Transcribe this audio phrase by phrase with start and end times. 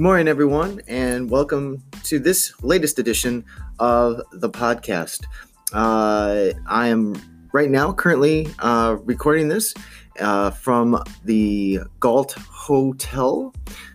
[0.00, 3.44] Good morning, everyone, and welcome to this latest edition
[3.78, 5.26] of the podcast.
[5.74, 7.20] Uh, I am
[7.52, 9.74] right now currently uh, recording this
[10.18, 13.52] uh, from the Galt Hotel,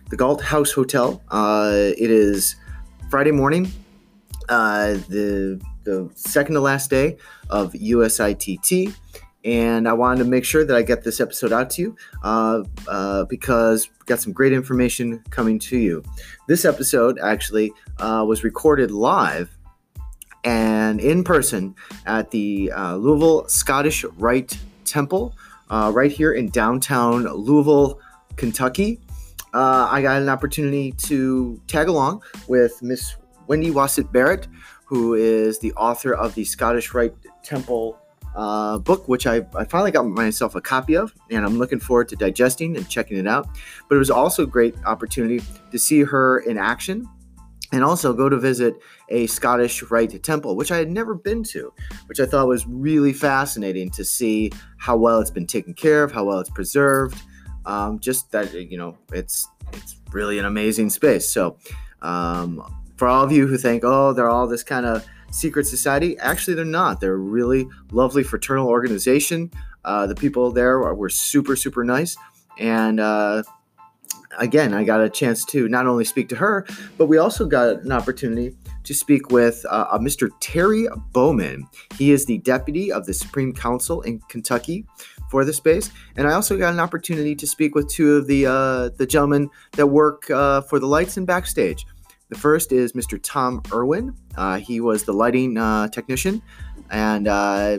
[0.08, 1.20] the Galt House Hotel.
[1.28, 2.54] Uh, it is
[3.10, 3.72] Friday morning,
[4.48, 7.16] uh, the the second to last day
[7.50, 8.94] of USITT
[9.46, 12.64] and I wanted to make sure that I get this episode out to you uh,
[12.88, 16.02] uh, because got some great information coming to you.
[16.48, 19.56] This episode actually uh, was recorded live
[20.42, 25.34] and in person at the uh, Louisville Scottish Rite Temple,
[25.70, 28.00] uh, right here in downtown Louisville,
[28.34, 29.00] Kentucky.
[29.54, 33.14] Uh, I got an opportunity to tag along with Miss
[33.46, 34.48] Wendy Waszut Barrett,
[34.84, 37.98] who is the author of the Scottish Rite Temple
[38.36, 42.08] uh, book, which I, I finally got myself a copy of, and I'm looking forward
[42.10, 43.48] to digesting and checking it out.
[43.88, 47.08] But it was also a great opportunity to see her in action
[47.72, 48.76] and also go to visit
[49.08, 51.72] a Scottish Rite temple, which I had never been to,
[52.06, 56.12] which I thought was really fascinating to see how well it's been taken care of,
[56.12, 57.20] how well it's preserved.
[57.64, 61.28] Um, just that you know, it's it's really an amazing space.
[61.28, 61.56] So,
[62.02, 62.62] um,
[62.96, 66.18] for all of you who think, oh, they're all this kind of secret society.
[66.18, 67.00] Actually, they're not.
[67.00, 69.50] They're a really lovely fraternal organization.
[69.84, 72.16] Uh, the people there were super, super nice.
[72.58, 73.42] And uh,
[74.38, 76.66] again, I got a chance to not only speak to her,
[76.98, 80.30] but we also got an opportunity to speak with uh, Mr.
[80.40, 81.66] Terry Bowman.
[81.96, 84.86] He is the deputy of the Supreme Council in Kentucky
[85.30, 88.46] for the space, and I also got an opportunity to speak with two of the
[88.46, 91.84] uh, the gentlemen that work uh, for the lights and backstage.
[92.28, 93.20] The first is Mr.
[93.22, 94.14] Tom Irwin.
[94.36, 96.42] Uh, he was the lighting uh, technician,
[96.90, 97.78] and uh,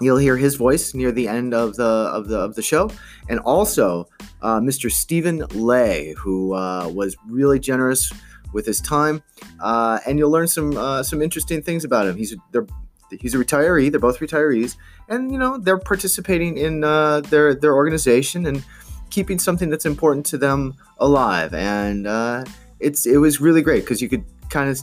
[0.00, 2.90] you'll hear his voice near the end of the of the of the show.
[3.28, 4.08] And also
[4.40, 4.90] uh, Mr.
[4.90, 8.12] Stephen Lay, who uh, was really generous
[8.54, 9.22] with his time,
[9.60, 10.72] and you'll learn some
[11.04, 12.16] some interesting things about him.
[12.16, 12.66] He's they're
[13.10, 13.90] he's a retiree.
[13.90, 14.76] They're both retirees,
[15.08, 18.64] and you know they're participating in uh, their their organization and
[19.10, 21.54] keeping something that's important to them alive.
[21.54, 22.44] And uh,
[22.80, 24.80] it's it was really great because you could kind of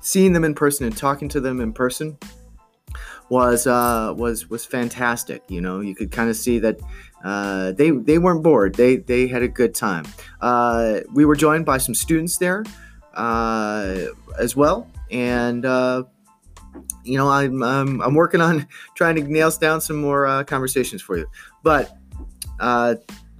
[0.00, 2.18] seeing them in person and talking to them in person
[3.28, 5.42] was uh, was was fantastic.
[5.48, 6.78] You know, you could kind of see that
[7.24, 8.74] uh, they they weren't bored.
[8.74, 10.04] They they had a good time.
[10.40, 12.64] Uh, we were joined by some students there
[13.14, 14.06] uh,
[14.38, 16.02] as well, and uh,
[17.04, 18.66] you know I'm, I'm, I'm working on
[18.96, 21.26] trying to nail down some more uh, conversations for you.
[21.62, 21.96] But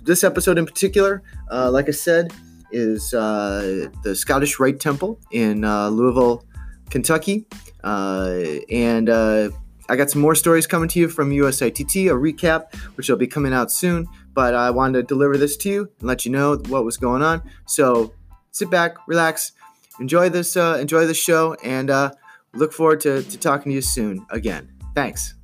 [0.01, 2.33] this episode in particular, like I said
[2.73, 6.45] is uh, the Scottish Rite Temple in uh, Louisville,
[6.91, 7.47] Kentucky.
[7.85, 8.41] Uh,
[8.71, 9.51] and uh,
[9.89, 13.27] I got some more stories coming to you from USITT, a recap, which will be
[13.27, 14.09] coming out soon.
[14.35, 17.23] But I wanted to deliver this to you and let you know what was going
[17.23, 17.43] on.
[17.67, 18.15] So
[18.51, 19.53] sit back, relax,
[20.01, 21.91] enjoy this, uh, enjoy the show, and
[22.55, 24.73] look forward to, to talking to you soon again.
[24.95, 25.35] Thanks.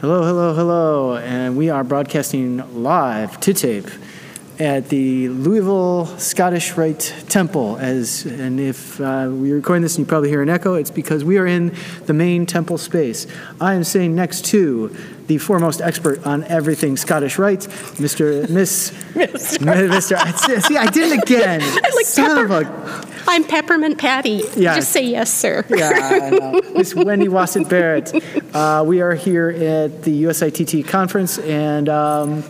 [0.00, 3.86] Hello, hello, hello, and we are broadcasting live to tape
[4.58, 7.76] at the Louisville Scottish Rite Temple.
[7.76, 11.22] As and if uh, we're recording this and you probably hear an echo, it's because
[11.22, 13.26] we are in the main temple space.
[13.60, 14.88] I am sitting next to
[15.26, 18.48] the foremost expert on everything Scottish Rites, Mr.
[18.48, 19.90] Miss Mr.
[19.90, 20.62] Mr.
[20.62, 21.60] See, I did it again.
[21.62, 22.62] I like Son pepper.
[22.62, 24.42] of a I'm Peppermint Patty.
[24.56, 25.64] Just say yes, sir.
[25.68, 28.12] yeah, Miss Wendy Waszut Barrett.
[28.52, 32.42] Uh, we are here at the USITT conference, and um,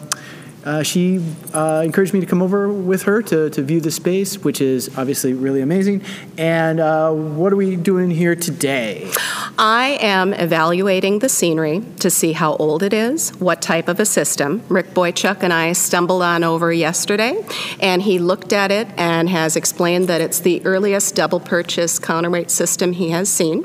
[0.70, 1.20] uh, she
[1.52, 4.96] uh, encouraged me to come over with her to, to view the space, which is
[4.96, 6.00] obviously really amazing.
[6.38, 9.10] And uh, what are we doing here today?
[9.58, 14.06] I am evaluating the scenery to see how old it is, what type of a
[14.06, 14.62] system.
[14.68, 17.44] Rick Boychuk and I stumbled on over yesterday,
[17.80, 22.50] and he looked at it and has explained that it's the earliest double purchase counterweight
[22.50, 23.64] system he has seen.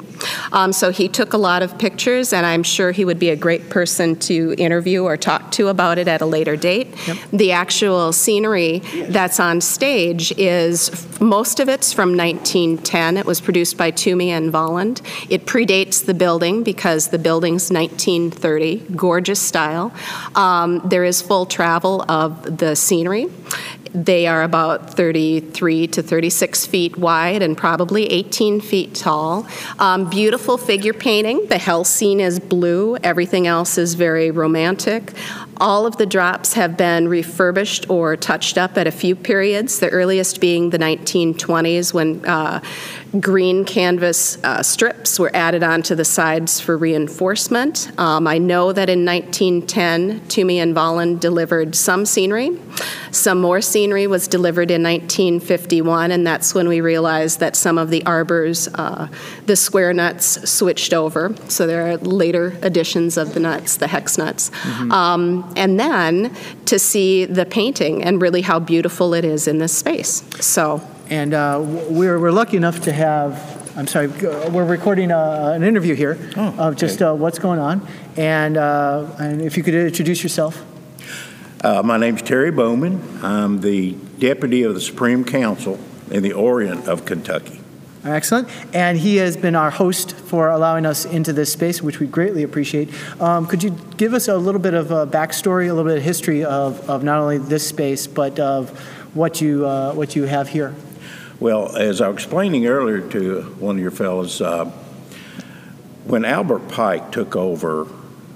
[0.52, 3.36] Um, so he took a lot of pictures, and I'm sure he would be a
[3.36, 6.95] great person to interview or talk to about it at a later date.
[7.08, 7.18] Yep.
[7.34, 13.18] The actual scenery that's on stage is most of it's from 1910.
[13.18, 15.02] It was produced by Toomey and Volland.
[15.30, 19.94] It predates the building because the building's 1930, gorgeous style.
[20.36, 23.28] Um, there is full travel of the scenery.
[23.96, 29.48] They are about 33 to 36 feet wide and probably 18 feet tall.
[29.80, 31.46] Um, beautiful figure painting.
[31.48, 35.14] The hell scene is blue, everything else is very romantic.
[35.58, 39.90] All of the drops have been refurbished or touched up at a few periods, the
[39.90, 42.60] earliest being the 1920s when uh,
[43.20, 47.90] green canvas uh, strips were added onto the sides for reinforcement.
[47.98, 52.60] Um, I know that in 1910, Toomey and Volland delivered some scenery.
[53.12, 57.90] Some more scenery was delivered in 1951, and that's when we realized that some of
[57.90, 59.08] the arbors, uh,
[59.46, 61.34] the square nuts, switched over.
[61.48, 64.50] So there are later additions of the nuts, the hex nuts.
[64.50, 64.92] Mm-hmm.
[64.92, 69.74] Um, and then to see the painting and really how beautiful it is in this
[69.74, 70.24] space.
[70.40, 70.82] So.
[71.08, 75.62] And uh, we're, we're lucky enough to have I'm sorry, we're recording a, uh, an
[75.62, 77.86] interview here oh, of just uh, what's going on.
[78.16, 80.64] And, uh, and if you could introduce yourself.
[81.62, 83.02] Uh, my name is Terry Bowman.
[83.22, 85.78] I'm the deputy of the Supreme Council
[86.10, 87.60] in the Orient of Kentucky.
[88.06, 88.48] Excellent.
[88.74, 92.44] And he has been our host for allowing us into this space, which we greatly
[92.44, 92.90] appreciate.
[93.20, 96.04] Um, could you give us a little bit of a backstory, a little bit of
[96.04, 98.70] history of, of not only this space, but of
[99.16, 100.76] what you, uh, what you have here?
[101.40, 104.66] Well, as I was explaining earlier to one of your fellows, uh,
[106.06, 107.88] when Albert Pike took over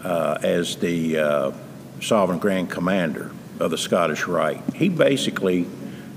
[0.04, 1.51] uh, as the uh,
[2.01, 5.68] Sovereign Grand Commander of the Scottish Rite, he basically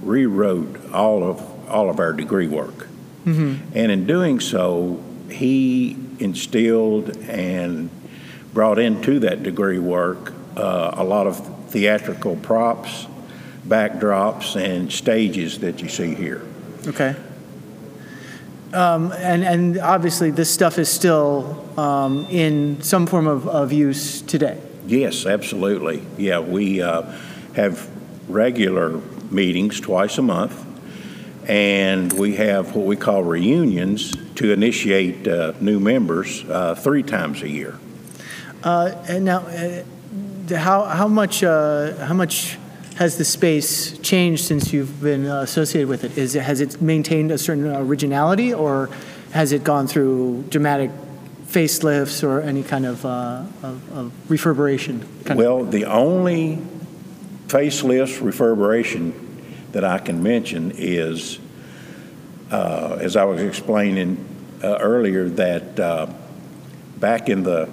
[0.00, 2.88] rewrote all of all of our degree work.
[3.24, 3.76] Mm-hmm.
[3.76, 7.90] And in doing so, he instilled and
[8.52, 13.06] brought into that degree work uh, a lot of theatrical props,
[13.66, 16.42] backdrops, and stages that you see here.
[16.86, 17.14] Okay.
[18.72, 24.22] Um, and, and obviously, this stuff is still um, in some form of, of use
[24.22, 24.58] today.
[24.86, 26.02] Yes, absolutely.
[26.18, 27.02] Yeah, we uh,
[27.54, 27.88] have
[28.28, 30.71] regular meetings twice a month
[31.48, 37.42] and we have what we call reunions to initiate uh, new members uh, three times
[37.42, 37.78] a year.
[38.62, 39.82] Uh, and now, uh,
[40.56, 42.58] how how much uh, how much
[42.96, 46.16] has the space changed since you've been uh, associated with it?
[46.16, 48.88] Is it has it maintained a certain originality, or
[49.32, 50.90] has it gone through dramatic
[51.46, 55.06] facelifts or any kind of, of, of reverberation?
[55.34, 55.70] well, of?
[55.70, 56.58] the only
[57.48, 59.12] facelift reverberation
[59.72, 61.38] that I can mention is,
[62.50, 64.24] uh, as I was explaining
[64.62, 66.06] uh, earlier, that uh,
[66.98, 67.68] back in the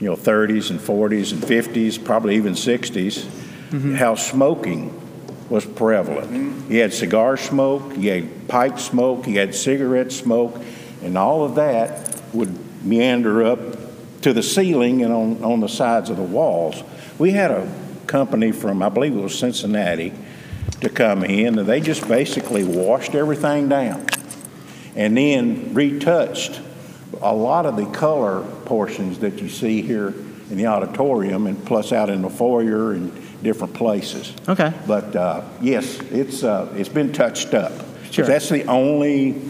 [0.00, 3.24] you know 30s and 40s and 50s, probably even 60s,
[3.70, 3.94] mm-hmm.
[3.94, 5.00] how smoking
[5.48, 6.30] was prevalent.
[6.30, 6.72] Mm-hmm.
[6.72, 10.60] You had cigar smoke, you had pipe smoke, you had cigarette smoke,
[11.02, 13.60] and all of that would meander up
[14.22, 16.82] to the ceiling and on, on the sides of the walls.
[17.18, 17.70] We had a
[18.06, 20.12] company from, I believe it was Cincinnati,
[20.80, 24.06] to come in, and they just basically washed everything down
[24.96, 26.60] and then retouched
[27.20, 30.08] a lot of the color portions that you see here
[30.50, 33.12] in the auditorium and plus out in the foyer and
[33.42, 34.32] different places.
[34.48, 34.72] Okay.
[34.86, 37.72] But uh, yes, it's uh, it's been touched up.
[38.10, 38.24] Sure.
[38.24, 39.40] That's the only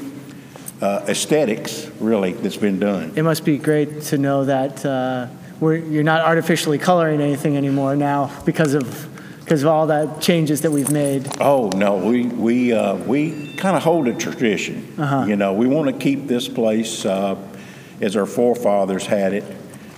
[0.81, 3.13] uh, aesthetics really that's been done.
[3.17, 5.29] It must be great to know that uh,
[5.61, 9.14] you're not artificially coloring anything anymore now because of
[9.45, 11.29] because of all the changes that we've made?
[11.41, 14.95] Oh no, we we uh, we kind of hold a tradition.
[14.99, 15.27] Uh-huh.
[15.27, 17.37] You know, we want to keep this place uh,
[18.01, 19.45] as our forefathers had it,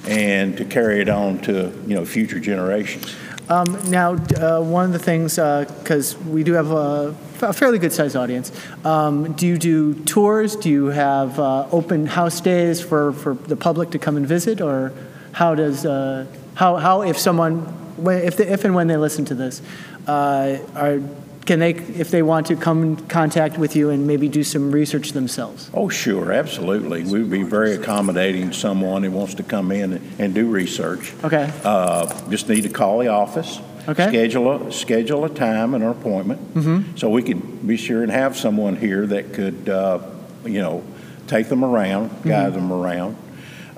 [0.08, 3.14] and to carry it on to you know future generations.
[3.48, 7.78] Um, now, uh, one of the things, because uh, we do have a, a fairly
[7.78, 8.50] good sized audience,
[8.84, 10.56] um, do you do tours?
[10.56, 14.60] Do you have uh, open house days for, for the public to come and visit,
[14.60, 14.92] or
[15.30, 19.34] how does uh, how how if someone if, they, if and when they listen to
[19.34, 19.62] this,
[20.06, 21.00] uh, are
[21.46, 24.72] can they, if they want to, come in contact with you and maybe do some
[24.72, 25.70] research themselves?
[25.72, 27.04] Oh, sure, absolutely.
[27.04, 31.14] We'd be very accommodating to someone who wants to come in and do research.
[31.22, 31.50] Okay.
[31.62, 33.60] Uh, just need to call the office.
[33.88, 34.08] Okay.
[34.08, 36.96] Schedule a schedule a time and an appointment, mm-hmm.
[36.96, 40.00] so we could be sure and have someone here that could, uh,
[40.44, 40.82] you know,
[41.28, 42.68] take them around, guide mm-hmm.
[42.68, 43.16] them around.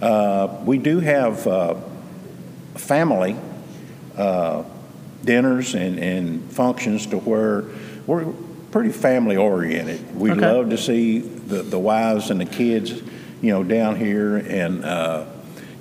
[0.00, 1.74] Uh, we do have uh,
[2.76, 3.36] family
[4.18, 4.64] uh,
[5.24, 7.64] dinners and, and functions to where
[8.06, 8.32] we're
[8.70, 10.14] pretty family oriented.
[10.14, 10.40] We okay.
[10.40, 12.92] love to see the, the wives and the kids,
[13.40, 15.26] you know, down here and, uh,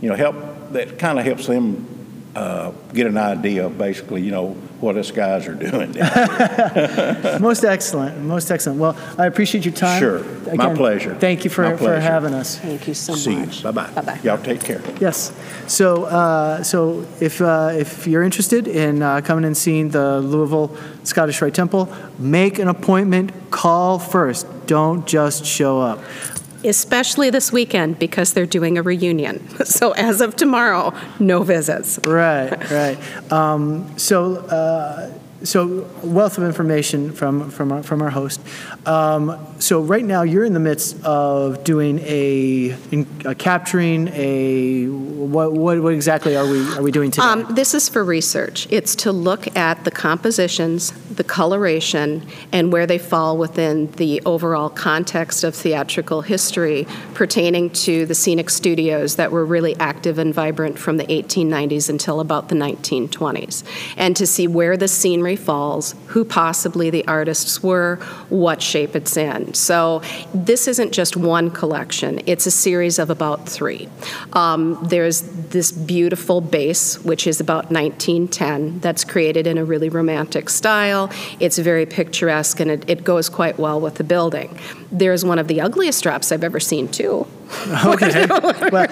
[0.02, 0.36] you know, help,
[0.72, 1.97] that kind of helps them
[2.38, 5.92] uh, get an idea of basically, you know, what us guys are doing.
[7.42, 8.80] most excellent, most excellent.
[8.80, 10.00] Well, I appreciate your time.
[10.00, 11.16] Sure, Again, my pleasure.
[11.16, 12.60] Thank you for, for having us.
[12.60, 13.64] Thank you so See much.
[13.64, 13.90] Bye bye.
[13.90, 14.20] Bye bye.
[14.24, 14.84] Y'all take care.
[15.00, 15.36] Yes.
[15.66, 20.78] So, uh, so if uh, if you're interested in uh, coming and seeing the Louisville
[21.06, 23.32] Scottish Rite Temple, make an appointment.
[23.50, 24.46] Call first.
[24.68, 26.00] Don't just show up.
[26.64, 29.48] Especially this weekend because they're doing a reunion.
[29.68, 32.00] So as of tomorrow, no visits.
[32.06, 32.98] Right, right.
[33.32, 35.12] Um, so, uh,
[35.44, 38.42] so wealth of information from from our, from our host.
[38.86, 42.76] Um, so right now you're in the midst of doing a,
[43.26, 47.28] a capturing a what, what what exactly are we are we doing today?
[47.28, 48.68] Um, this is for research.
[48.70, 54.70] It's to look at the compositions, the coloration, and where they fall within the overall
[54.70, 60.80] context of theatrical history pertaining to the scenic studios that were really active and vibrant
[60.80, 63.64] from the 1890s until about the 1920s,
[63.98, 64.88] and to see where the
[65.36, 67.98] falls, who possibly the artists were,
[68.30, 69.54] what shape it's in.
[69.54, 70.02] So
[70.34, 73.90] this isn't just one collection, it's a series of about three.
[74.34, 80.50] Um, there's this beautiful base, which is about 1910, that's created in a really romantic
[80.50, 81.12] style.
[81.40, 84.58] It's very picturesque and it, it goes quite well with the building.
[84.92, 87.28] There's one of the ugliest drops I've ever seen, too.
[87.86, 88.26] okay.
[88.72, 88.88] well,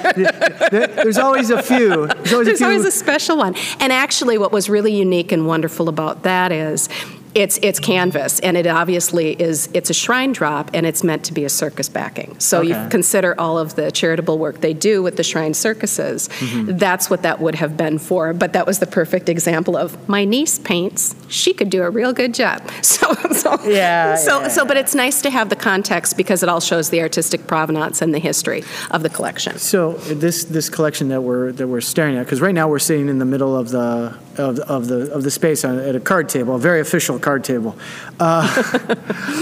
[0.71, 2.07] there's always a few.
[2.07, 2.65] There's, always, there's a, few.
[2.67, 3.55] always a special one.
[3.79, 6.89] And actually, what was really unique and wonderful about that is
[7.35, 9.69] it's it's canvas, and it obviously is.
[9.73, 12.39] It's a shrine drop, and it's meant to be a circus backing.
[12.39, 12.69] So okay.
[12.69, 16.29] you consider all of the charitable work they do with the shrine circuses.
[16.29, 16.77] Mm-hmm.
[16.77, 18.33] That's what that would have been for.
[18.33, 21.13] But that was the perfect example of my niece paints.
[21.27, 22.61] She could do a real good job.
[22.95, 24.15] So so yeah.
[24.15, 24.47] So yeah.
[24.47, 28.01] so, but it's nice to have the context because it all shows the artistic provenance
[28.01, 29.57] and the history of the collection.
[29.57, 33.09] So this this collection that we're that we're staring at, because right now we're sitting
[33.09, 36.29] in the middle of the of, of the of the space on, at a card
[36.29, 37.77] table, a very official card table.
[38.19, 38.95] Uh,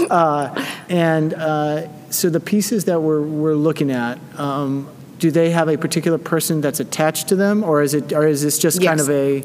[0.10, 5.68] uh, and uh, so the pieces that we're, we're looking at, um, do they have
[5.68, 8.88] a particular person that's attached to them, or is it, or is this just yes.
[8.88, 9.42] kind of a?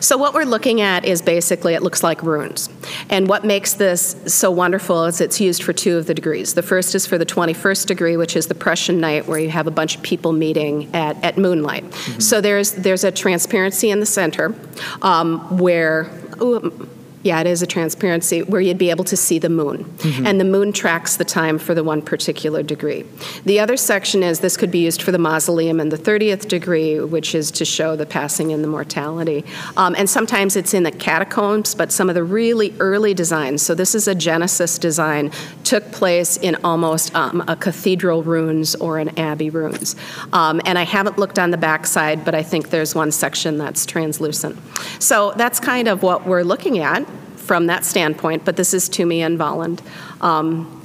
[0.00, 2.68] So what we're looking at is basically it looks like runes,
[3.08, 6.54] and what makes this so wonderful is it's used for two of the degrees.
[6.54, 9.66] The first is for the 21st degree, which is the Prussian Knight, where you have
[9.66, 11.84] a bunch of people meeting at, at moonlight.
[11.84, 12.20] Mm-hmm.
[12.20, 14.54] So there's there's a transparency in the center,
[15.02, 16.10] um, where.
[16.42, 16.88] Ooh,
[17.22, 19.84] yeah, it is a transparency where you'd be able to see the moon.
[19.84, 20.26] Mm-hmm.
[20.26, 23.04] And the moon tracks the time for the one particular degree.
[23.44, 26.98] The other section is this could be used for the mausoleum and the 30th degree,
[26.98, 29.44] which is to show the passing and the mortality.
[29.76, 33.74] Um, and sometimes it's in the catacombs, but some of the really early designs, so
[33.74, 35.30] this is a Genesis design,
[35.62, 39.94] took place in almost um, a cathedral ruins or an abbey ruins.
[40.32, 43.84] Um, and I haven't looked on the backside, but I think there's one section that's
[43.84, 44.58] translucent.
[45.00, 47.06] So that's kind of what we're looking at
[47.40, 49.80] from that standpoint, but this is Toomey and Volland.
[50.20, 50.82] Um,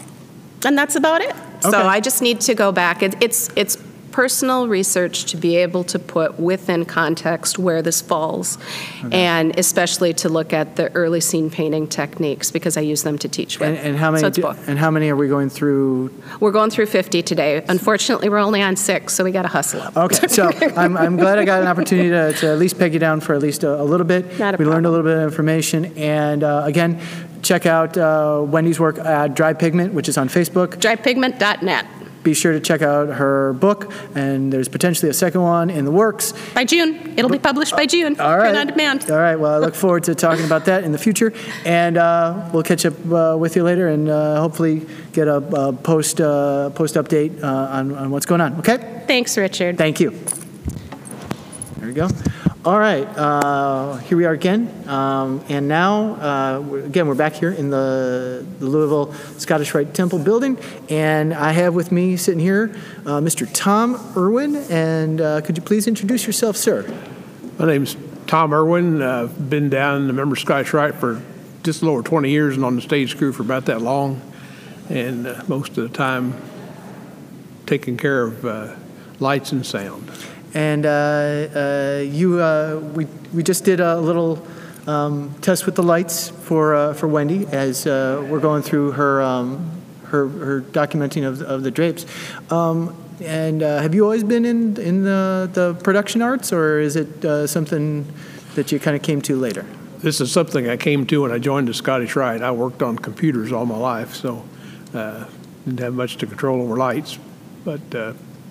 [0.66, 1.32] and that's about it.
[1.32, 1.72] Okay.
[1.72, 3.04] So I just need to go back.
[3.04, 3.78] It, it's, it's
[4.16, 8.58] personal research to be able to put within context where this falls,
[9.04, 9.26] okay.
[9.26, 13.28] and especially to look at the early scene painting techniques because I use them to
[13.28, 13.68] teach with.
[13.68, 14.22] And, and how many?
[14.22, 16.14] So do, and how many are we going through?
[16.40, 17.66] We're going through 50 today.
[17.68, 19.98] Unfortunately, we're only on six, so we got to hustle up.
[19.98, 23.00] Okay, so I'm, I'm glad I got an opportunity to, to at least peg you
[23.00, 24.40] down for at least a, a little bit.
[24.40, 24.70] Not a we problem.
[24.70, 27.02] learned a little bit of information, and uh, again.
[27.42, 30.78] Check out uh, Wendy's work at Dry Pigment, which is on Facebook.
[30.78, 31.86] Drypigment.net
[32.26, 35.92] be sure to check out her book, and there's potentially a second one in the
[35.92, 36.34] works.
[36.54, 37.14] By June.
[37.18, 38.20] It'll be published by June.
[38.20, 38.54] All right.
[38.54, 39.10] on demand.
[39.10, 39.38] All right.
[39.38, 41.32] Well, I look forward to talking about that in the future,
[41.64, 45.72] and uh, we'll catch up uh, with you later and uh, hopefully get a, a
[45.72, 48.60] post uh, post update uh, on, on what's going on.
[48.60, 49.04] Okay?
[49.08, 49.78] Thanks, Richard.
[49.78, 50.12] Thank you.
[51.78, 52.10] There we go.
[52.66, 54.90] All right, uh, here we are again.
[54.90, 60.18] Um, and now, uh, again, we're back here in the, the, Louisville Scottish Rite Temple
[60.18, 60.58] building.
[60.90, 63.48] And I have with me sitting here uh, Mr.
[63.54, 64.56] Tom Irwin.
[64.72, 66.92] And uh, could you please introduce yourself, sir?
[67.60, 69.00] My name's Tom Irwin.
[69.00, 71.22] I've been down the member Scottish Rite for
[71.62, 74.20] just a little over 20 years and on the stage crew for about that long.
[74.90, 76.34] And uh, most of the time,
[77.68, 78.76] taking care of uh,
[79.20, 80.10] lights and sound.
[80.56, 84.46] And uh, uh, you, uh, we, we just did a little
[84.88, 89.70] um, test with the lights for, for Wendy as we're going through her, um,
[90.06, 92.06] her, her documenting of, of the drapes.
[92.50, 96.96] Um, and uh, have you always been in in the, the production arts, or is
[96.96, 98.06] it uh, something
[98.56, 99.66] that you kind of came to later?
[100.00, 102.42] This is something I came to when I joined the Scottish Rite.
[102.42, 104.44] I worked on computers all my life, so
[104.94, 105.26] uh,
[105.64, 107.18] didn't have much to control over lights.
[107.64, 107.96] But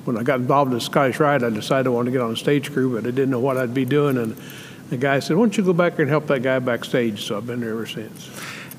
[0.04, 2.30] when I got involved in the Scottish Rite, I decided I wanted to get on
[2.30, 4.18] the stage crew, but I didn't know what I'd be doing.
[4.18, 4.36] And
[4.90, 7.36] the guy said, "Why don't you go back there and help that guy backstage?" So
[7.36, 8.30] I've been there ever since.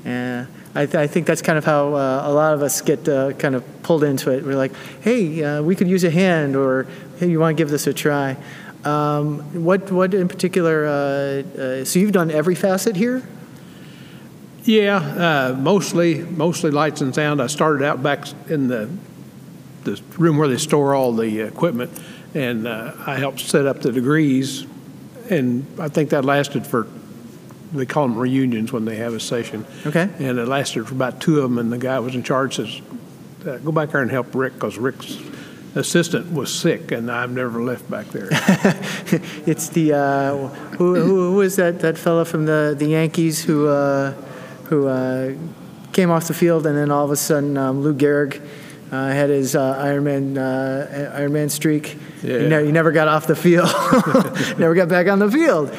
[0.06, 3.10] Yeah, I, th- I think that's kind of how uh, a lot of us get
[3.10, 4.46] uh, kind of pulled into it.
[4.46, 6.86] We're like, "Hey, uh, we could use a hand," or
[7.18, 8.38] "Hey, you want to give this a try?"
[8.84, 10.86] Um, what what in particular?
[10.86, 13.24] Uh, uh, so you've done every facet here.
[14.64, 17.42] Yeah, uh, mostly mostly lights and sound.
[17.42, 18.90] I started out back in the
[19.86, 21.92] the room where they store all the equipment,
[22.34, 24.66] and uh, I helped set up the degrees,
[25.30, 26.88] and I think that lasted for,
[27.72, 29.66] they call them reunions when they have a session.
[29.86, 30.10] Okay.
[30.20, 32.82] And it lasted for about two of them, and the guy was in charge says,
[33.48, 35.18] uh, go back there and help Rick, because Rick's
[35.76, 38.30] assistant was sick, and I've never left back there.
[39.46, 43.68] It's the uh, who, who who was that that fellow from the the Yankees who
[43.68, 44.12] uh,
[44.66, 45.36] who uh,
[45.94, 48.42] came off the field and then all of a sudden um, Lou Gehrig
[48.92, 51.98] uh, had his uh, Ironman uh, Ironman streak.
[52.22, 52.40] Yeah.
[52.40, 53.70] He, ne- he never got off the field.
[54.60, 55.76] never got back on the field.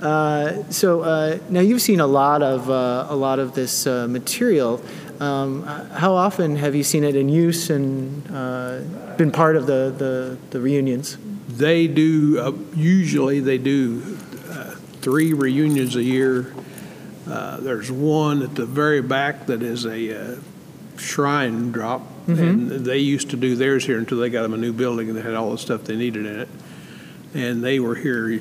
[0.00, 4.06] Uh, so uh, now you've seen a lot of uh, a lot of this uh,
[4.08, 4.82] material.
[5.20, 8.80] Um, how often have you seen it in use and uh,
[9.16, 11.16] been part of the, the, the reunions?
[11.46, 14.18] They do, uh, usually they do
[14.50, 16.52] uh, three reunions a year.
[17.28, 20.40] Uh, There's one at the very back that is a uh,
[20.96, 22.02] shrine drop.
[22.26, 25.16] And they used to do theirs here until they got them a new building and
[25.16, 26.48] they had all the stuff they needed in it.
[27.34, 28.40] And they were here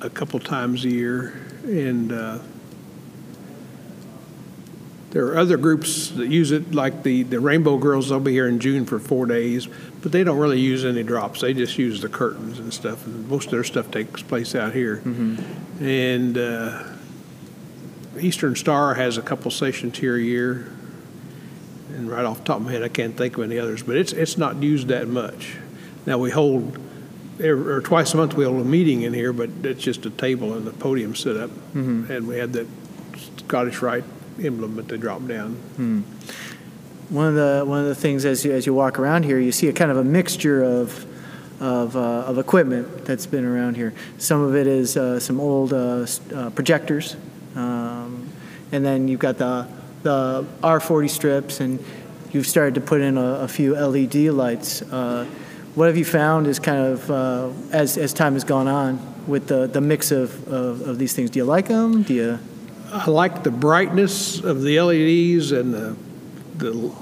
[0.00, 1.40] a couple times a year.
[1.64, 2.38] And uh,
[5.10, 8.48] there are other groups that use it, like the, the Rainbow Girls, they'll be here
[8.48, 9.68] in June for four days,
[10.00, 11.42] but they don't really use any drops.
[11.42, 14.72] They just use the curtains and stuff, and most of their stuff takes place out
[14.72, 15.02] here.
[15.80, 16.84] And uh,
[18.18, 20.66] Eastern Star has a couple sessions here a year,
[21.94, 23.96] and right off the top of my head, I can't think of any others, but
[23.96, 25.56] it's, it's not used that much.
[26.06, 26.78] Now, we hold,
[27.40, 30.54] or twice a month, we hold a meeting in here, but it's just a table
[30.54, 31.50] and a podium set up.
[32.10, 32.66] And we had that
[33.38, 34.04] Scottish Rite
[34.42, 35.56] emblem that they drop down.
[37.10, 39.52] One of the one of the things as you as you walk around here, you
[39.52, 41.04] see a kind of a mixture of
[41.60, 43.94] of, uh, of equipment that's been around here.
[44.18, 47.14] Some of it is uh, some old uh, uh, projectors,
[47.54, 48.28] um,
[48.72, 49.68] and then you've got the
[50.02, 51.84] the R40 strips, and
[52.32, 54.82] you've started to put in a, a few LED lights.
[54.82, 55.26] Uh,
[55.74, 59.46] what have you found is kind of uh, as as time has gone on with
[59.46, 61.30] the the mix of, of, of these things?
[61.30, 62.02] Do you like them?
[62.02, 62.38] Do you?
[62.92, 65.96] I like the brightness of the LEDs and the,
[66.56, 66.92] the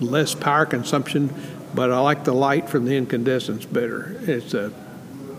[0.00, 1.32] less power consumption,
[1.74, 4.16] but I like the light from the incandescents better.
[4.22, 4.72] It's a,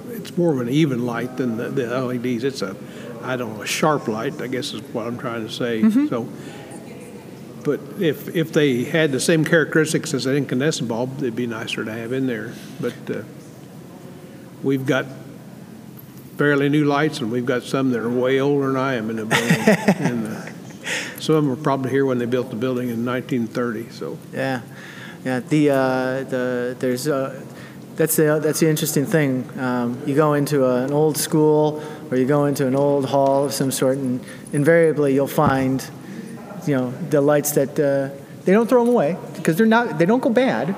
[0.09, 2.43] it's more of an even light than the, the LEDs.
[2.43, 2.75] It's a,
[3.23, 5.81] I don't know, a sharp light, I guess is what I'm trying to say.
[6.09, 6.29] So,
[7.67, 11.83] but if, if they had the same characteristics as an incandescent bulb, they'd be nicer
[11.83, 12.53] to have in there.
[12.79, 13.23] But uh,
[14.63, 15.05] we've got
[16.37, 19.17] fairly new lights, and we've got some that are way older than I am in
[19.17, 19.59] the building.
[19.99, 20.45] and uh,
[21.19, 23.89] some of them were probably here when they built the building in 1930.
[23.89, 24.61] So Yeah,
[25.25, 25.41] yeah.
[25.41, 25.75] The uh,
[26.23, 27.43] the there's uh,
[27.97, 29.59] that's the that's the interesting thing.
[29.59, 33.43] Um, you go into a, an old school or you go into an old hall
[33.43, 35.85] of some sort, and invariably you'll find,
[36.67, 38.09] you know, the lights that uh,
[38.45, 40.75] they don't throw them away because they're not they don't go bad.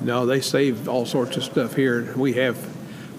[0.00, 2.12] no, they save all sorts of stuff here.
[2.16, 2.56] We have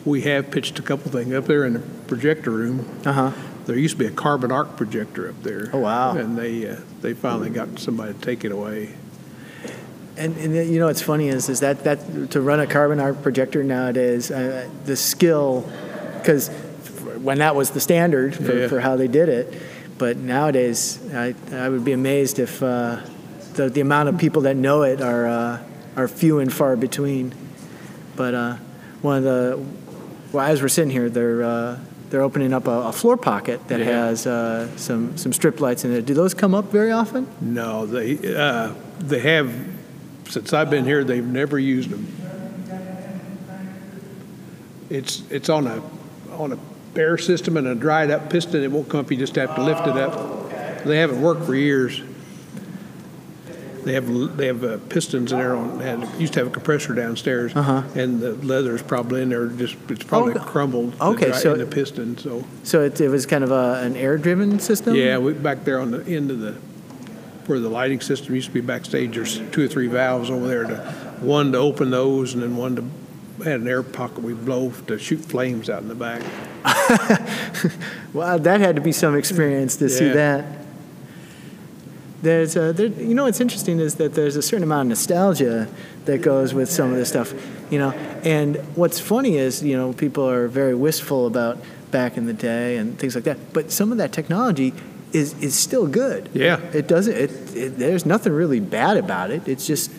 [0.05, 2.87] we have pitched a couple things up there in the projector room.
[3.05, 3.31] Uh huh.
[3.65, 5.69] There used to be a carbon arc projector up there.
[5.73, 6.15] Oh, wow.
[6.15, 8.93] And they uh, they finally got somebody to take it away.
[10.15, 13.21] And, and you know what's funny is is that that to run a carbon arc
[13.21, 15.69] projector nowadays, uh, the skill,
[16.17, 16.47] because
[17.21, 18.67] when that was the standard for, Yeah.
[18.67, 19.53] for how they did it,
[19.97, 23.01] but nowadays I, I would be amazed if uh,
[23.53, 25.63] the the amount of people that know it are uh,
[25.95, 27.33] are few and far between.
[28.15, 28.57] But uh,
[29.01, 29.63] one of the
[30.31, 31.79] well, as we're sitting here, they're uh,
[32.09, 33.85] they're opening up a, a floor pocket that Yeah.
[34.07, 36.05] has uh, some some strip lights in it.
[36.05, 37.27] Do those come up very often?
[37.41, 39.53] No, they uh, they have
[40.29, 41.03] since I've been here.
[41.03, 42.05] They've never used them.
[44.89, 45.81] It's it's on a
[46.37, 46.57] on a
[46.97, 48.63] bare system and a dried up piston.
[48.63, 49.11] It won't come up.
[49.11, 50.83] You just have to lift it up.
[50.83, 52.01] They haven't worked for years.
[53.83, 55.55] They have they have uh, pistons in there.
[55.55, 57.83] On had used to have a compressor downstairs, Uh-huh.
[57.95, 59.45] and the leather's probably in there.
[59.47, 60.43] Just it's probably Okay.
[60.43, 60.93] crumbled.
[60.97, 62.17] the Okay, dry- so- in the piston.
[62.17, 64.95] So So it, it was kind of a, an air driven system.
[64.95, 66.53] yeah, we, back there on the end of the,
[67.45, 70.63] where the lighting system used to be backstage, there's two or three valves over there
[70.65, 70.75] to,
[71.21, 72.83] one to open those and then one to,
[73.45, 76.23] had an air pocket we blow to shoot flames out in the back.
[78.13, 80.43] Wow, that had to be some experience to see that.
[82.21, 85.67] There's a, there, you know what's interesting is that there's a certain amount of nostalgia
[86.05, 87.31] that goes with some of this stuff,
[87.69, 87.91] you know.
[88.23, 91.59] And what's funny is, you know, people are very wistful about
[91.91, 93.53] back in the day and things like that.
[93.53, 94.73] But some of that technology
[95.13, 96.29] is is still good.
[96.33, 96.59] Yeah.
[96.73, 97.15] It doesn't.
[97.15, 99.47] It, it there's nothing really bad about it.
[99.47, 99.91] It's just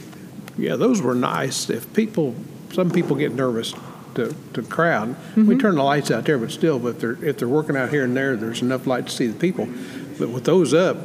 [0.56, 1.70] Yeah, those were nice.
[1.70, 2.34] If people,
[2.72, 3.74] some people get nervous
[4.18, 7.48] to, to crowd, we turn the lights out there, but still, if they're, if they're
[7.48, 9.66] working out here and there, there's enough light to see the people.
[10.18, 10.96] But with those up,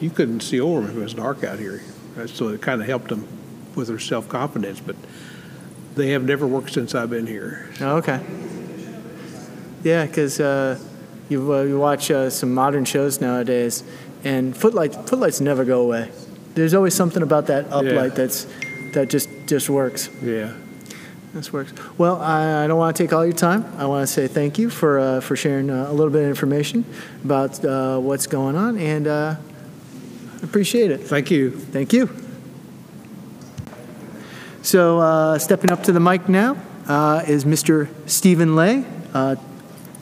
[0.00, 1.82] you couldn't see over them if it was dark out here.
[2.18, 3.26] Uh, So it kind of helped them
[3.74, 4.96] with their self confidence, but
[5.94, 7.68] they have never worked since I've been here.
[7.80, 8.20] Oh, okay.
[9.84, 10.78] Yeah, because uh,
[11.28, 13.84] you, uh, you watch uh, some modern shows nowadays,
[14.24, 16.10] and footlights footlights never go away.
[16.54, 18.46] There's always something about that uplight that's
[18.94, 20.10] that just just works.
[20.22, 20.54] Yeah.
[21.34, 21.72] This works.
[21.98, 23.64] Well, I, I don't want to take all your time.
[23.76, 26.28] I want to say thank you for uh, for sharing uh, a little bit of
[26.28, 26.84] information
[27.22, 29.36] about uh, what's going on, and uh,
[30.42, 31.02] appreciate it.
[31.02, 31.50] Thank you.
[31.50, 32.08] Thank you.
[34.62, 36.56] So, uh, stepping up to the mic now
[36.88, 37.88] uh, is Mr.
[38.06, 38.84] Stephen Lay.
[39.14, 39.36] Uh,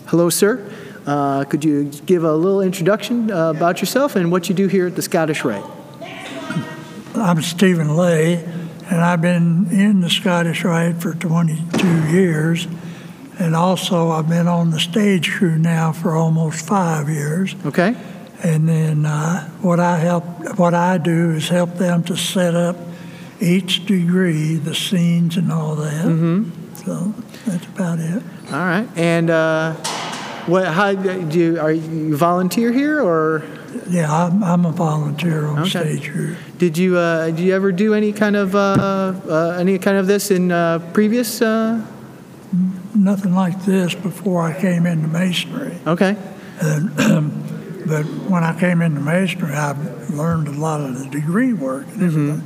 [0.06, 0.72] hello, sir.
[1.06, 4.88] Uh, could you give a little introduction uh, about yourself and what you do here
[4.88, 5.64] at the Scottish Rite?
[7.14, 8.44] I'm Stephen Lay,
[8.90, 12.66] and I've been in the Scottish Rite for 22 years,
[13.38, 17.54] and also I've been on the stage crew now for almost five years.
[17.64, 17.96] Okay.
[18.42, 20.24] And then uh, what I help,
[20.58, 22.76] what I do is help them to set up
[23.40, 26.04] each degree, the scenes and all that.
[26.04, 26.74] Mm-hmm.
[26.74, 28.22] So that's about it.
[28.52, 28.88] All right.
[28.94, 29.74] And uh,
[30.46, 30.66] what?
[30.66, 31.58] How do you?
[31.58, 33.42] Are you volunteer here, or
[33.88, 35.70] Yeah, I'm, I'm a volunteer on Okay.
[35.70, 36.36] stage crew.
[36.58, 36.96] did you?
[36.96, 38.58] Uh, did you ever do any kind of uh,
[39.28, 41.40] uh, any kind of this in uh, previous?
[41.40, 41.84] Uh,
[42.94, 45.76] Nothing like this before I came into masonry.
[45.86, 46.16] okay.
[47.86, 49.70] But when I came into masonry, I
[50.10, 51.86] learned a lot of the degree work.
[51.92, 52.42] And, everything.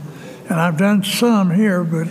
[0.51, 2.09] and I've done some here, but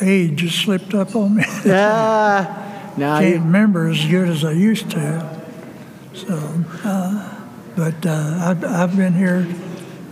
[0.00, 1.44] age just slipped up on me.
[1.64, 2.92] Yeah.
[2.96, 5.40] Now Can't you, remember as good as I used to.
[6.14, 7.35] So, uh,
[7.76, 9.46] but uh, I've, I've been here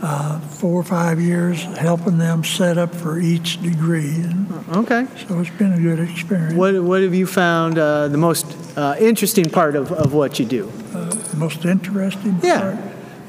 [0.02, 4.10] uh, four or five years helping them set up for each degree.
[4.10, 5.06] And okay.
[5.26, 6.54] so it's been a good experience.
[6.54, 8.46] What What have you found uh, the most
[8.76, 10.70] uh, interesting part of, of what you do?
[10.92, 12.60] The most interesting Yeah.
[12.60, 12.76] part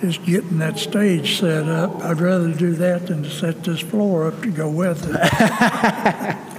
[0.04, 2.04] is getting that stage set up.
[2.04, 6.38] I'd rather do that than to set this floor up to go with it.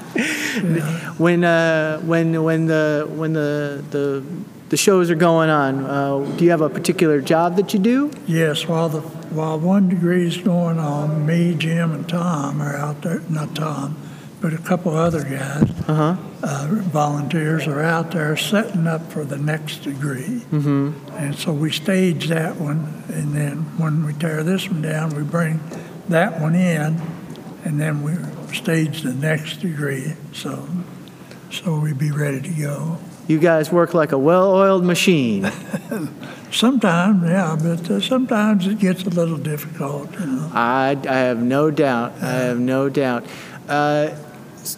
[1.18, 4.22] When uh, when when the when the the
[4.68, 8.10] the shows are going on, uh, do you have a particular job that you do?
[8.26, 9.00] yes, while the
[9.30, 13.20] while one degree is going on, me, Jim, and Tom are out there.
[13.28, 13.96] Not Tom,
[14.40, 16.16] but a couple other guys, Uh-huh.
[16.42, 20.42] uh, volunteers, are out there setting up for the next degree.
[20.52, 20.92] Mm-hmm.
[21.16, 25.22] And so we stage that one, and then when we tear this one down, we
[25.22, 25.60] bring
[26.08, 27.00] that one in,
[27.64, 28.12] and then we
[28.54, 30.14] stage the next degree.
[30.32, 30.66] So,
[31.50, 32.98] so we'd be ready to go.
[33.28, 35.50] You guys work like a well-oiled machine.
[36.52, 40.50] Sometimes, yeah, but uh, sometimes it gets a little difficult, you know.
[40.54, 42.12] I, I have no doubt.
[42.22, 43.26] I have no doubt.
[43.68, 44.14] Uh,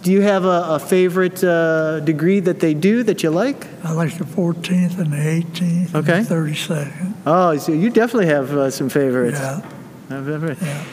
[0.02, 3.66] do you have a, a favorite uh, degree that they do that you like?
[3.84, 6.18] I like the 14th and the 18th Okay.
[6.18, 7.14] and the 32nd.
[7.26, 9.38] Oh, so you definitely have uh, some favorites.
[9.38, 9.60] Yeah,
[10.08, 10.62] Have favorites.
[10.62, 10.84] yeah.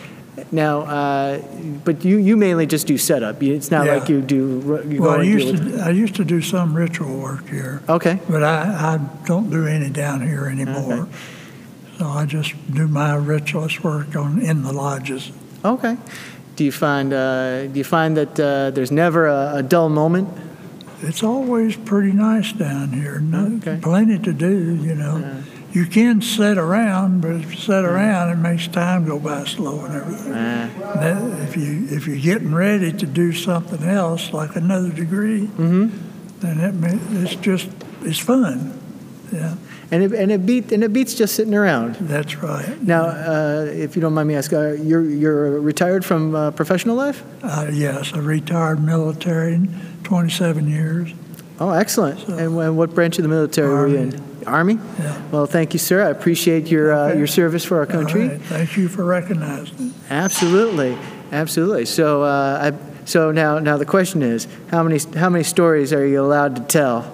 [0.51, 1.39] Now, uh,
[1.83, 3.41] but you, you mainly just do setup.
[3.41, 3.95] It's not Yeah.
[3.95, 4.81] like you do.
[4.89, 8.19] You Well, I used to I used to do some ritual work here, Okay.
[8.29, 10.93] but I, I don't do any down here anymore.
[10.93, 11.11] Okay.
[11.97, 15.31] So I just do my ritualist work on in the lodges.
[15.63, 15.95] Okay.
[16.57, 20.27] Do you find uh, do you find that uh, there's never a, a dull moment?
[21.01, 23.19] It's always pretty nice down here.
[23.19, 23.79] No, Okay.
[23.81, 25.21] Plenty to do, you know.
[25.75, 29.83] You can sit around, but if you sit around, it makes time go by slow
[29.83, 30.31] and everything.
[30.33, 30.69] Uh,
[31.01, 35.89] That, if you if you're getting ready to do something else, like another degree, Mm-hmm.
[36.39, 37.67] then it may, it's just
[38.03, 38.71] it's fun.
[39.33, 39.55] Yeah,
[39.91, 41.95] and it, and it beat and it beats just sitting around.
[42.07, 42.81] that's right.
[42.81, 46.95] Now, uh, if you don't mind me asking, uh, you're you're retired from uh, professional
[46.95, 47.21] life?
[47.43, 49.59] Uh, yes, a retired military,
[50.03, 51.13] 27 years.
[51.59, 52.19] Oh, excellent.
[52.29, 54.11] and, and what branch of the military were you in?
[54.45, 54.75] Army.
[54.99, 55.21] Yeah.
[55.31, 56.03] Well, thank you, sir.
[56.05, 58.27] I appreciate your uh, your service for our country.
[58.29, 59.87] right, Thank you for recognizing.
[59.89, 59.93] it.
[60.09, 60.97] Absolutely,
[61.31, 61.85] absolutely.
[61.85, 66.05] So, uh, I, so now now the question is, how many how many stories are
[66.05, 67.11] you allowed to tell?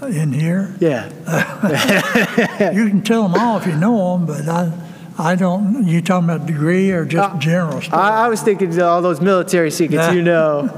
[0.00, 1.08] In here, Yeah.
[2.72, 4.72] you can tell them all if you know them, but I,
[5.18, 5.84] I don't.
[5.84, 7.94] You talking about degree or just Uh, general stuff?
[7.94, 10.70] I, I was thinking all those military secrets, you know.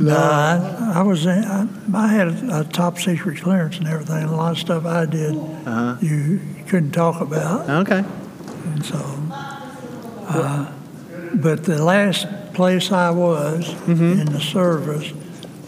[0.00, 1.26] No, I, I was.
[1.26, 4.24] In, I, I had a, a top secret clearance and everything.
[4.24, 5.96] A lot of stuff I did, Uh-huh.
[6.00, 8.02] you couldn't talk about, Okay.
[8.72, 8.98] and so.
[10.28, 10.72] Uh,
[11.34, 14.20] but the last place I was Mm-hmm.
[14.20, 15.12] in the service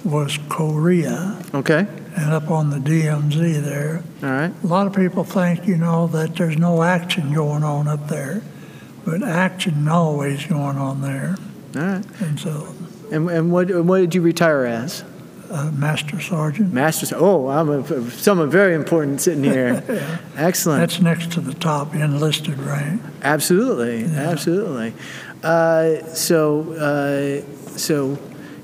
[0.04, 1.86] was Korea, Okay.
[2.16, 4.02] and up on the DMZ there.
[4.22, 4.52] All right.
[4.62, 8.42] A lot of people think, you know, that there's no action going on up there,
[9.04, 11.36] but action always going on there,
[11.76, 12.04] All right.
[12.20, 12.68] and so.
[13.12, 15.04] And, and what what did you retire as?
[15.50, 16.72] Uh, Master Sergeant.
[16.72, 17.14] Master.
[17.18, 19.84] Oh, I'm a, someone very important sitting here.
[20.36, 20.80] Excellent.
[20.80, 23.02] That's next to the top enlisted rank.
[23.22, 24.94] Absolutely, absolutely.
[25.42, 28.18] Uh, so, uh, so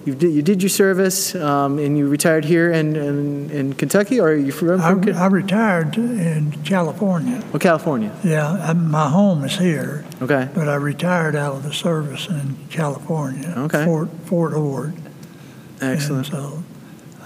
[0.08, 4.18] you did, you did your service um, and you retired here in, in, in Kentucky,
[4.18, 7.42] or are you from, I, from I retired in California.
[7.52, 8.14] oh, California?
[8.24, 10.48] Yeah, I, my home is here, Okay.
[10.54, 13.52] but I retired out of the service in California.
[13.68, 13.84] Okay.
[13.84, 14.94] Fort, Fort Ord.
[15.80, 16.32] Excellent.
[16.32, 16.62] And so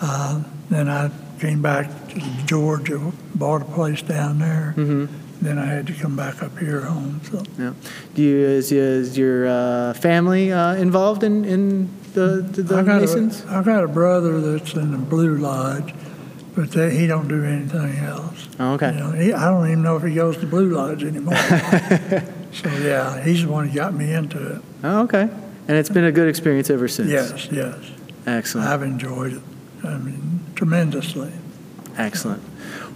[0.01, 4.75] uh, then I came back to Georgia, bought a place down there.
[4.77, 5.07] Mm-hmm.
[5.41, 7.21] Then I had to come back up here home.
[7.31, 7.73] So Yeah.
[8.15, 12.83] Do you is, is your uh, family uh, involved in, in the the, the I
[12.83, 13.45] got Masons?
[13.45, 15.95] A, I got a brother that's in the Blue Lodge,
[16.55, 18.49] but they, he don't do anything else.
[18.59, 18.93] Oh, okay.
[18.93, 21.37] You know, he, I don't even know if he goes to Blue Lodge anymore.
[22.53, 24.63] so yeah, he's the one who got me into it.
[24.85, 25.29] Oh, okay.
[25.69, 27.09] And it's been a good experience ever since.
[27.11, 27.79] Yes, yes,
[28.27, 28.69] Excellent.
[28.69, 29.43] I've enjoyed it.
[29.85, 31.33] I mean, tremendously.
[31.97, 32.43] Excellent.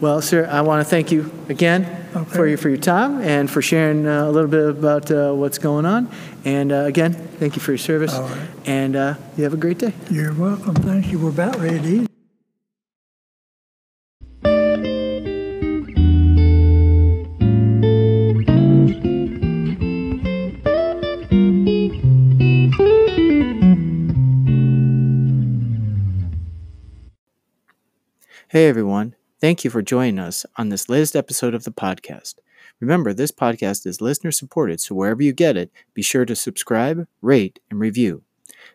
[0.00, 2.30] Well, sir, I want to thank you again Okay.
[2.36, 5.58] for your for your time and for sharing uh, a little bit about uh, what's
[5.58, 6.08] going on.
[6.44, 8.14] And uh, again, thank you for your service.
[8.14, 8.48] All right.
[8.64, 9.92] And uh, you have a great day.
[10.10, 10.74] You're welcome.
[10.76, 11.18] Thank you.
[11.18, 12.10] We're about ready to eat.
[28.48, 32.36] Hey everyone, thank you for joining us on this latest episode of the podcast.
[32.80, 37.06] Remember, this podcast is listener supported, so wherever you get it, be sure to subscribe,
[37.22, 38.22] rate, and review.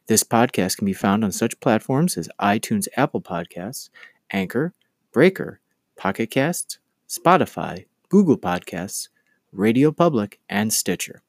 [0.07, 3.89] This podcast can be found on such platforms as iTunes, Apple Podcasts,
[4.31, 4.73] Anchor,
[5.11, 5.59] Breaker,
[5.97, 9.09] Pocket Casts, Spotify, Google Podcasts,
[9.51, 11.21] Radio Public, and Stitcher.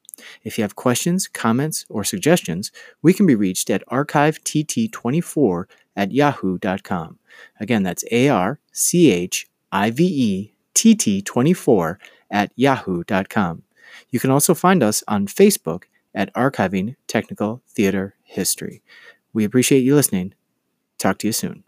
[0.45, 2.71] If you have questions, comments, or suggestions,
[3.03, 5.65] we can be reached at archivett24
[5.97, 7.19] at yahoo.com.
[7.61, 11.99] Again, that's A R C H I V E T T 24
[12.31, 13.63] at yahoo.com.
[14.11, 18.83] You can also find us on Facebook at Archiving Technical Theater History.
[19.33, 20.35] We appreciate you listening.
[20.99, 21.65] Talk to you soon.